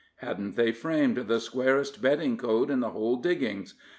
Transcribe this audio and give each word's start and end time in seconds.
Hadn't 0.15 0.55
they 0.55 0.71
framed 0.71 1.15
the 1.17 1.39
squarest 1.39 2.01
betting 2.01 2.35
code 2.35 2.71
in 2.71 2.79
the 2.79 2.89
whole 2.89 3.17
diggings? 3.17 3.75